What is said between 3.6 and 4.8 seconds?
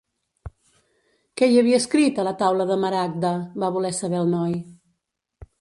va voler saber el noi.